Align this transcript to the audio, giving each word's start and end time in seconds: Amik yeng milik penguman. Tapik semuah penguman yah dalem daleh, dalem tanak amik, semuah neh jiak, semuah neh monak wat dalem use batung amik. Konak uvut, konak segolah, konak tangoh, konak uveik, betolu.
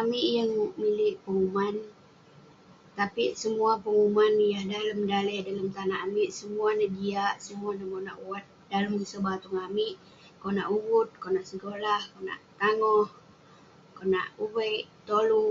Amik 0.00 0.24
yeng 0.36 0.54
milik 0.80 1.14
penguman. 1.24 1.74
Tapik 2.96 3.30
semuah 3.42 3.76
penguman 3.84 4.32
yah 4.52 4.64
dalem 4.72 5.00
daleh, 5.12 5.38
dalem 5.46 5.68
tanak 5.76 6.00
amik, 6.06 6.28
semuah 6.38 6.72
neh 6.78 6.90
jiak, 6.96 7.34
semuah 7.44 7.74
neh 7.78 7.88
monak 7.92 8.16
wat 8.26 8.44
dalem 8.70 8.92
use 9.04 9.18
batung 9.26 9.58
amik. 9.66 9.94
Konak 10.42 10.68
uvut, 10.76 11.08
konak 11.22 11.44
segolah, 11.50 12.02
konak 12.12 12.38
tangoh, 12.60 13.06
konak 13.96 14.26
uveik, 14.44 14.82
betolu. 14.90 15.46